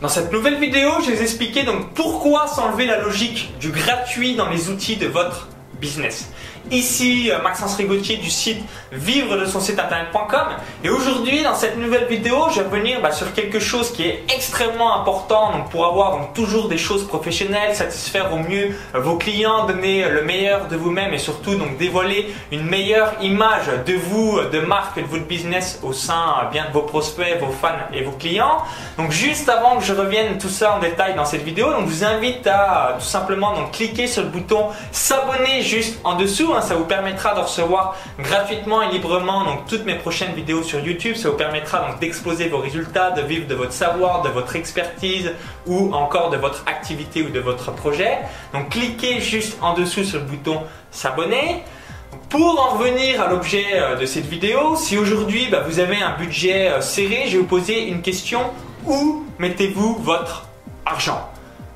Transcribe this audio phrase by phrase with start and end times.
[0.00, 4.34] Dans cette nouvelle vidéo, je vais vous expliquer donc pourquoi s'enlever la logique du gratuit
[4.34, 5.48] dans les outils de votre
[5.80, 6.30] business.
[6.70, 10.48] Ici euh, Maxence Rigotier du site vivre de son site internet.com
[10.84, 14.24] et aujourd'hui dans cette nouvelle vidéo je vais revenir bah, sur quelque chose qui est
[14.32, 19.16] extrêmement important donc pour avoir donc, toujours des choses professionnelles, satisfaire au mieux euh, vos
[19.16, 24.40] clients, donner le meilleur de vous-même et surtout donc dévoiler une meilleure image de vous,
[24.52, 28.02] de marque de votre business au sein euh, bien de vos prospects, vos fans et
[28.02, 28.58] vos clients.
[28.98, 31.94] Donc juste avant que je revienne tout ça en détail dans cette vidéo, donc je
[31.94, 35.62] vous invite à tout simplement donc cliquer sur le bouton s'abonner
[36.04, 40.32] en dessous Hein, ça vous permettra de recevoir gratuitement et librement donc toutes mes prochaines
[40.32, 41.16] vidéos sur YouTube.
[41.16, 45.32] Ça vous permettra donc d'exploser vos résultats, de vivre de votre savoir, de votre expertise
[45.66, 48.18] ou encore de votre activité ou de votre projet.
[48.52, 51.62] Donc cliquez juste en dessous sur le bouton s'abonner.
[52.28, 56.16] Pour en revenir à l'objet euh, de cette vidéo, si aujourd'hui bah, vous avez un
[56.16, 58.40] budget euh, serré, je vais vous poser une question.
[58.86, 60.46] Où mettez-vous votre
[60.86, 61.30] argent?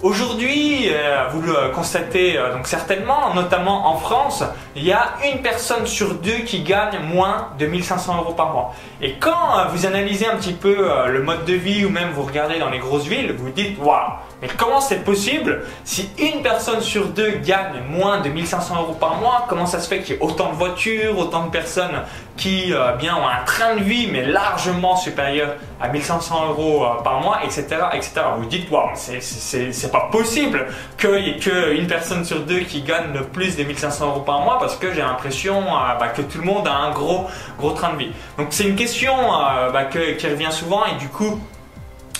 [0.00, 4.44] Aujourd'hui, euh, vous le constatez euh, donc certainement, notamment en France,
[4.76, 8.74] il y a une personne sur deux qui gagne moins de 1500 euros par mois.
[9.02, 12.22] Et quand euh, vous analysez un petit peu le mode de vie ou même vous
[12.22, 15.64] regardez dans les grosses villes, vous vous dites waouh, mais comment c'est possible?
[15.82, 19.88] Si une personne sur deux gagne moins de 1500 euros par mois Comment ça se
[19.88, 22.02] fait qu'il y ait autant de voitures, autant de personnes
[22.38, 27.40] qui bien ont un train de vie mais largement supérieur à 1500 euros par mois,
[27.44, 28.12] etc., etc.
[28.38, 30.66] Vous dites waouh, c'est pas possible
[30.96, 34.92] qu'une personne sur deux qui gagne le plus de 1500 euros par mois parce que
[34.92, 37.26] j'ai l'impression euh, bah, que tout le monde a un gros,
[37.58, 38.12] gros train de vie.
[38.36, 41.40] Donc c'est une question euh, bah, qui revient souvent et du coup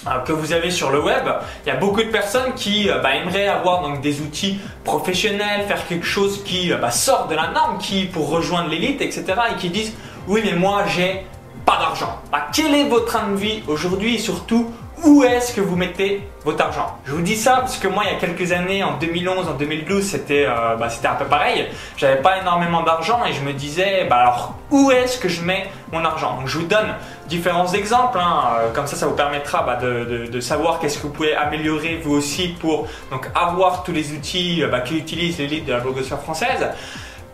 [0.06, 1.24] euh, que vous avez sur le web,
[1.64, 5.86] il y a beaucoup de personnes qui bah, aimeraient avoir donc des outils professionnels, faire
[5.86, 9.24] quelque chose qui sort de la norme, qui pour rejoindre l'élite, etc.
[9.52, 9.94] et qui disent
[10.28, 11.26] oui mais moi j'ai
[11.64, 12.20] pas d'argent.
[12.54, 14.70] quel est votre train de vie aujourd'hui et surtout
[15.04, 16.98] où est-ce que vous mettez votre argent?
[17.04, 19.54] Je vous dis ça parce que moi, il y a quelques années, en 2011, en
[19.54, 21.68] 2012, c'était euh, bah, un peu pareil.
[21.96, 25.68] J'avais pas énormément d'argent et je me disais, bah alors où est-ce que je mets
[25.92, 26.40] mon argent?
[26.46, 26.94] Je vous donne
[27.28, 28.42] différents exemples, hein.
[28.60, 32.14] euh, comme ça, ça vous permettra bah, de, savoir qu'est-ce que vous pouvez améliorer vous
[32.14, 36.68] aussi pour donc avoir tous les outils euh, bah, qu'utilise l'élite de la blogosphère française.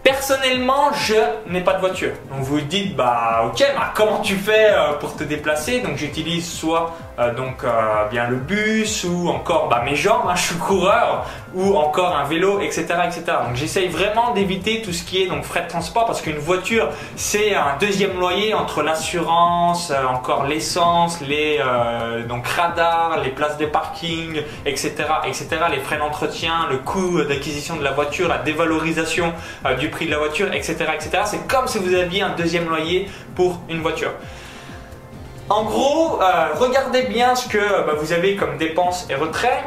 [0.05, 1.15] Personnellement, je
[1.51, 2.13] n'ai pas de voiture.
[2.31, 5.81] Donc vous vous dites, bah ok, bah, comment tu fais euh, pour te déplacer?
[5.81, 10.35] Donc j'utilise soit euh, donc euh, bien le bus ou encore bah, mes jambes, hein,
[10.37, 13.23] je suis coureur, ou encore un vélo, etc., etc.
[13.47, 16.91] Donc j'essaye vraiment d'éviter tout ce qui est donc frais de transport parce qu'une voiture
[17.17, 21.61] c'est un deuxième loyer entre l'assurance, encore l'essence, les
[22.29, 24.93] donc radars, les places de parking, etc.,
[25.25, 25.47] etc.
[25.71, 29.33] Les frais d'entretien, le coût d'acquisition de la voiture, la dévalorisation
[29.79, 30.77] du prix de la voiture, etc.
[30.95, 31.23] etc.
[31.25, 34.13] C'est comme si vous aviez un deuxième loyer pour une voiture.
[35.49, 39.63] En gros, euh, regardez bien ce que bah, vous avez comme dépenses et retraits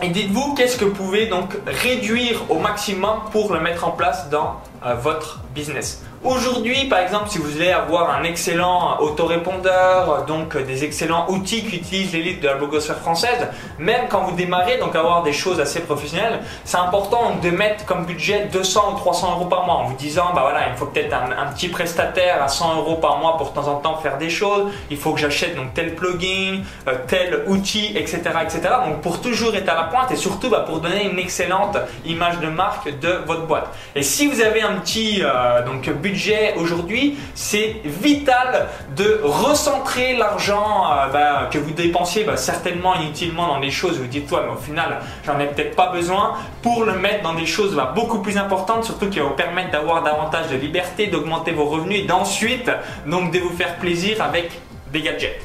[0.00, 4.28] et dites-vous qu'est-ce que vous pouvez donc réduire au maximum pour le mettre en place
[4.30, 4.60] dans
[5.00, 6.02] votre business.
[6.24, 12.12] Aujourd'hui, par exemple, si vous voulez avoir un excellent autorépondeur, donc des excellents outils qu'utilise
[12.12, 13.48] l'élite de la blogosphère française,
[13.80, 18.06] même quand vous démarrez, donc avoir des choses assez professionnelles, c'est important de mettre comme
[18.06, 21.12] budget 200 ou 300 euros par mois en vous disant, bah voilà, il faut peut-être
[21.12, 24.30] un, petit prestataire à 100 euros par mois pour de temps en temps faire des
[24.30, 28.60] choses, il faut que j'achète donc tel plugin, euh, tel outil, etc., etc.
[28.86, 31.76] Donc pour toujours être à la pointe et surtout bah, pour donner une excellente
[32.06, 33.68] image de marque de votre boîte.
[33.96, 40.86] Et si vous avez un petit euh, donc budget aujourd'hui, c'est vital de recentrer l'argent
[40.90, 44.52] euh, bah, que vous dépensiez bah, certainement inutilement dans des choses vous dites toi mais
[44.52, 48.18] au final j'en ai peut-être pas besoin pour le mettre dans des choses bah, beaucoup
[48.18, 52.06] plus importantes surtout qui vont vous permettre d'avoir davantage de liberté, d'augmenter vos revenus et
[52.06, 52.70] d'ensuite
[53.06, 54.50] donc de vous faire plaisir avec
[54.92, 55.40] des gadgets.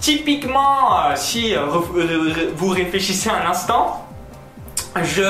[0.00, 1.54] Typiquement, euh, si
[2.54, 4.05] vous réfléchissez un instant,
[5.04, 5.22] je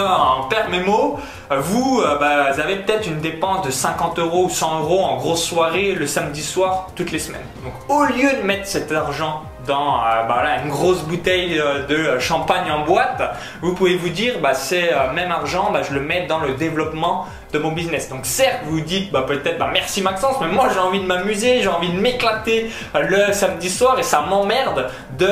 [0.48, 1.18] perds mes mots.
[1.50, 5.16] Vous, euh, bah, vous avez peut-être une dépense de 50 euros ou 100 euros en
[5.16, 7.46] grosse soirée le samedi soir toutes les semaines.
[7.62, 12.18] Donc au lieu de mettre cet argent dans euh, bah, une grosse bouteille euh, de
[12.18, 13.22] champagne en boîte,
[13.62, 17.60] vous pouvez vous dire bah, c'est même argent, je le mets dans le développement de
[17.60, 18.08] mon business.
[18.08, 21.92] Donc certes, vous dites peut-être merci Maxence, mais moi j'ai envie de m'amuser, j'ai envie
[21.92, 25.26] de m'éclater le samedi soir et ça m'emmerde de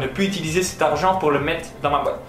[0.00, 2.20] ne plus utiliser cet argent pour le mettre dans ma boîte.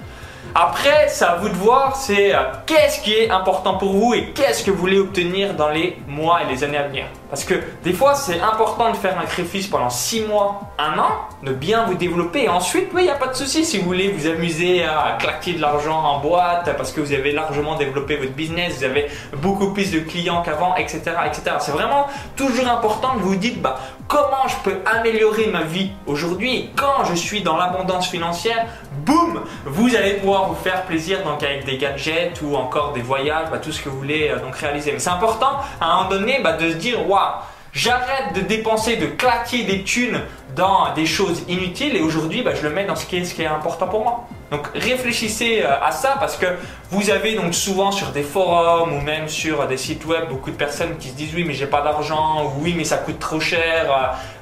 [0.58, 4.28] Après, c'est à vous de voir, c'est euh, qu'est-ce qui est important pour vous et
[4.28, 7.08] qu'est-ce que vous voulez obtenir dans les mois et les années à venir.
[7.30, 11.10] Parce que des fois, c'est important de faire un sacrifice pendant 6 mois, 1 an,
[11.44, 12.44] de bien vous développer.
[12.44, 15.52] Et ensuite, il n'y a pas de souci si vous voulez vous amuser à claquer
[15.52, 19.74] de l'argent en boîte parce que vous avez largement développé votre business, vous avez beaucoup
[19.74, 21.02] plus de clients qu'avant, etc.
[21.26, 21.58] etc.
[21.60, 22.08] C'est vraiment
[22.38, 26.70] toujours important de vous dire bah, comment je peux améliorer ma vie aujourd'hui?
[26.78, 28.66] Quand je suis dans l'abondance financière,
[29.06, 33.60] boum, vous allez pouvoir vous faire plaisir avec des gadgets ou encore des voyages, bah,
[33.60, 34.92] tout ce que vous voulez euh, réaliser.
[34.92, 37.42] Mais c'est important à un moment donné bah, de se dire waouh
[37.76, 40.22] J'arrête de dépenser, de claquer des thunes
[40.56, 43.88] dans des choses inutiles et aujourd'hui, bah, je le mets dans ce qui est important
[43.88, 44.28] pour moi.
[44.52, 46.46] Donc réfléchissez euh, à ça parce que
[46.92, 50.56] vous avez donc souvent sur des forums ou même sur des sites web beaucoup de
[50.56, 53.40] personnes qui se disent oui mais j'ai pas d'argent ou oui mais ça coûte trop
[53.40, 53.88] cher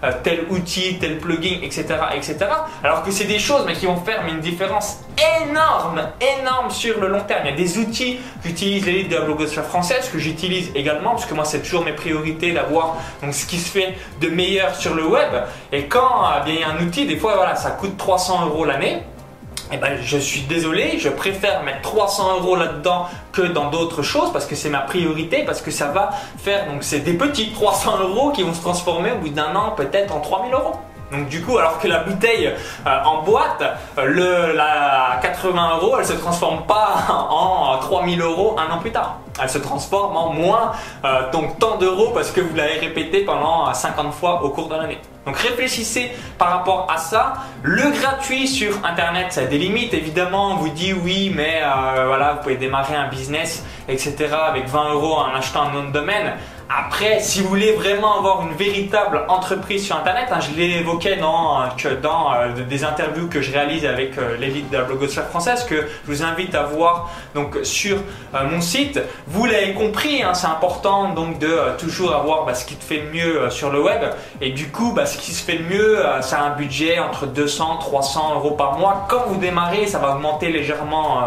[0.04, 1.86] euh, euh, tel outil, tel plugin, etc.
[2.14, 2.38] etc.
[2.84, 5.00] Alors que c'est des choses mais qui vont faire une différence
[5.46, 6.02] énorme,
[6.42, 7.44] énorme sur le long terme.
[7.46, 11.26] Il y a des outils qu'utilise l'élite de la blogosphère française que j'utilise également parce
[11.26, 14.96] que moi c'est toujours mes priorités d'avoir donc ce qui se fait de meilleur sur
[14.96, 15.32] le web.
[15.72, 19.04] Et quand il y a un outil, des fois voilà ça coûte 300 euros l'année
[19.74, 24.32] eh ben, je suis désolé, je préfère mettre 300 euros là-dedans que dans d'autres choses
[24.32, 28.00] parce que c'est ma priorité, parce que ça va faire, donc c'est des petits 300
[28.00, 30.76] euros qui vont se transformer au bout d'un an peut-être en 3000 euros.
[31.14, 33.64] Donc du coup, alors que la bouteille euh, en boîte,
[34.00, 38.92] euh, le, la 80 euros, elle se transforme pas en 3000 euros un an plus
[38.92, 39.18] tard.
[39.42, 40.72] Elle se transforme en moins
[41.06, 44.76] euh, donc tant d'euros parce que vous l'avez répété pendant 50 fois au cours de
[44.76, 45.00] l'année.
[45.26, 47.34] Donc réfléchissez par rapport à ça.
[47.62, 49.94] Le gratuit sur Internet, ça a des limites.
[49.94, 51.62] Évidemment, on vous dit oui, mais
[52.06, 54.16] voilà, vous pouvez démarrer un business, etc.
[54.34, 56.34] avec 20 euros en achetant un nom de domaine.
[56.76, 61.18] Après, si vous voulez vraiment avoir une véritable entreprise sur Internet, hein, je l'ai évoqué
[61.18, 65.28] dans, euh, dans euh, des interviews que je réalise avec euh, l'élite de la blogosphère
[65.28, 67.98] française, que je vous invite à voir donc, sur
[68.34, 69.00] mon site.
[69.28, 73.02] Vous l'avez compris, hein, c'est important donc de toujours avoir bah, ce qui te fait
[73.02, 74.02] le mieux sur le web.
[74.42, 77.78] Et du coup, bah, ce qui se fait le mieux, c'est un budget entre 200
[77.78, 79.06] 300 euros par mois.
[79.10, 81.22] Quand vous démarrez, ça va augmenter légèrement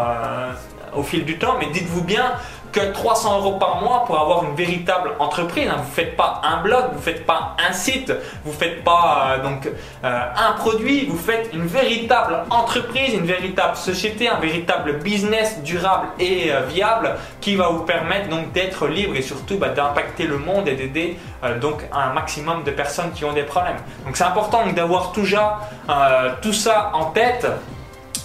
[0.95, 2.33] au fil du temps, mais dites-vous bien
[2.77, 5.67] que 300 euros par mois pour avoir une véritable entreprise.
[5.67, 5.77] Hein.
[5.77, 8.13] Vous ne faites pas un blog, vous ne faites pas un site,
[8.43, 9.67] vous ne faites pas euh, donc
[10.03, 16.07] euh, un produit, vous faites une véritable entreprise, une véritable société, un véritable business durable
[16.19, 20.37] et euh, viable qui va vous permettre donc d'être libre et surtout bah, d'impacter le
[20.37, 21.17] monde et d'aider
[21.61, 23.77] donc un maximum de personnes qui ont des problèmes.
[24.05, 25.25] Donc c'est important d'avoir tout
[26.53, 27.47] ça en tête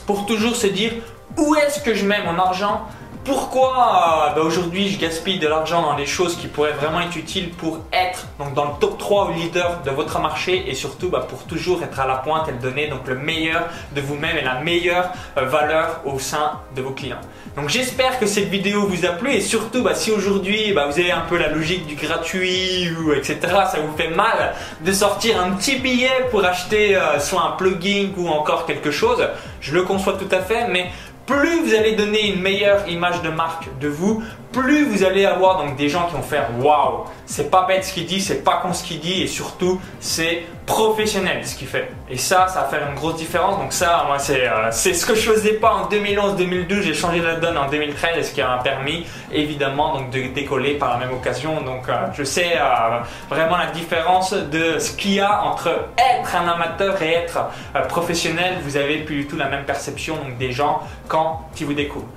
[0.06, 0.92] pour toujours se dire
[1.38, 2.86] où est-ce que je mets mon argent
[3.24, 7.16] pourquoi euh, bah, aujourd'hui je gaspille de l'argent dans des choses qui pourraient vraiment être
[7.16, 11.08] utiles pour être donc, dans le top 3 ou leader de votre marché et surtout
[11.08, 14.42] bah, pour toujours être à la pointe et donner donc, le meilleur de vous-même et
[14.42, 17.20] la meilleure euh, valeur au sein de vos clients.
[17.56, 21.12] Donc j'espère que cette vidéo vous a plu et surtout bah, si aujourd'hui vous avez
[21.12, 23.38] un peu la logique du gratuit ou etc.
[23.42, 28.08] ça vous fait mal de sortir un petit billet pour acheter euh, soit un plugin
[28.16, 29.28] ou encore quelque chose,
[29.60, 30.90] je le conçois tout à fait mais
[31.26, 35.64] plus vous allez donner une meilleure image de marque de vous, plus vous allez avoir
[35.64, 38.60] donc des gens qui vont faire waouh, c'est pas bête ce qu'il dit, c'est pas
[38.62, 41.90] con ce qu'il dit et surtout c'est professionnel ce qu'il fait.
[42.08, 43.58] Et ça, ça va faire une grosse différence.
[43.58, 47.20] Donc ça, moi c'est euh, c'est ce que je faisais pas en 2011-2012, j'ai changé
[47.20, 51.06] la donne en 2013 et ce qui m'a permis évidemment donc de décoller par la
[51.06, 51.62] même occasion.
[51.62, 55.68] Donc euh, je sais euh, vraiment la différence de ce qu'il y a entre
[55.98, 57.48] être un amateur et être
[57.88, 58.56] professionnel.
[58.62, 62.08] Vous avez plus du tout la même perception donc, des gens quand ils vous découvrent.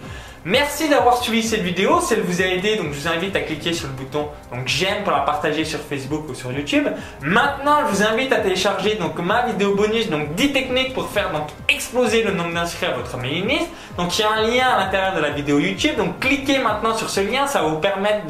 [0.46, 2.00] Merci d'avoir suivi cette vidéo.
[2.02, 4.30] Si elle vous a aidé, donc je vous invite à cliquer sur le bouton
[4.66, 6.88] j'aime pour la partager sur Facebook ou sur YouTube.
[7.22, 11.32] Maintenant, je vous invite à télécharger donc ma vidéo bonus, donc 10 techniques pour faire
[11.32, 13.70] donc exploser le nombre d'inscrits à votre mailing list.
[13.98, 15.96] Donc il y a un lien à l'intérieur de la vidéo YouTube.
[15.98, 18.26] Donc cliquez maintenant sur ce lien, ça va vous permettre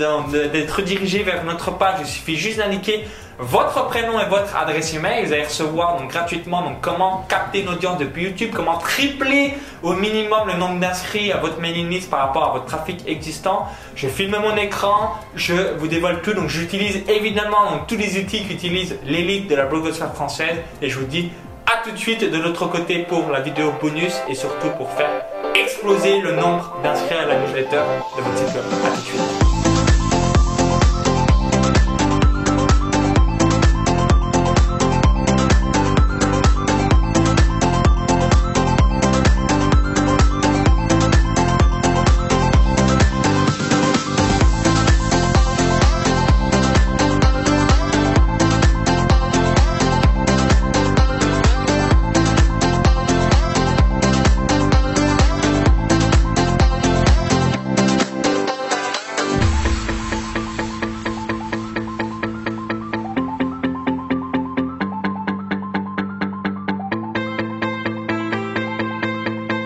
[0.52, 2.00] d'être dirigé vers notre page.
[2.02, 3.06] Il suffit juste d'indiquer
[3.40, 5.26] votre prénom et votre adresse email.
[5.26, 9.94] Vous allez recevoir donc gratuitement donc comment capter une audience depuis YouTube, comment tripler au
[9.94, 13.68] minimum le nombre d'inscrits à votre mailing list par rapport à votre trafic existant.
[13.96, 16.34] Je filme mon écran, je vous dévoile tout.
[16.34, 21.06] Donc j'utilise évidemment tous les outils qu'utilise l'élite de la blogosphère française et je vous
[21.06, 21.32] dis
[21.66, 25.10] à tout de suite de l'autre côté pour la vidéo bonus et surtout pour faire
[25.56, 27.82] exploser le nombre d'inscrits à la newsletter
[28.18, 28.66] de votre site web.
[28.86, 29.45] À tout de suite.